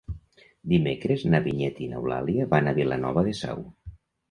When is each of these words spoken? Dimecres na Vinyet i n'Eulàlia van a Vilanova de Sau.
Dimecres 0.71 1.25
na 1.33 1.41
Vinyet 1.49 1.83
i 1.87 1.91
n'Eulàlia 1.93 2.49
van 2.55 2.73
a 2.73 2.75
Vilanova 2.81 3.27
de 3.31 3.37
Sau. 3.45 3.65